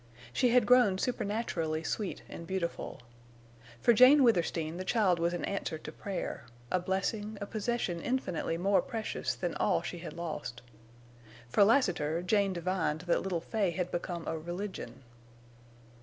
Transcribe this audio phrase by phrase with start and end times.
[0.33, 3.03] She had grown supernaturally sweet and beautiful.
[3.81, 8.57] For Jane Withersteen the child was an answer to prayer, a blessing, a possession infinitely
[8.57, 10.63] more precious than all she had lost.
[11.49, 15.03] For Lassiter, Jane divined that little Fay had become a religion.